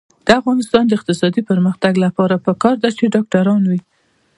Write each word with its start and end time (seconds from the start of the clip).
د 0.25 0.27
افغانستان 0.39 0.83
د 0.87 0.91
اقتصادي 0.99 1.41
پرمختګ 1.49 1.93
لپاره 2.05 2.35
پکار 2.47 2.75
ده 2.83 2.89
چې 2.97 3.11
ډاکټران 3.13 3.61
وي. 3.69 3.79